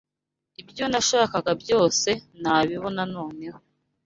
[0.61, 2.09] ibyo nashaka byose
[2.41, 3.59] nabibona noneho